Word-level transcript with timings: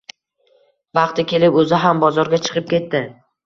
Vaqti 1.01 1.27
kelib 1.33 1.61
oʻzi 1.65 1.83
ham 1.87 2.05
bozorga 2.07 2.43
chiqib 2.49 2.69
ketdi. 2.77 3.07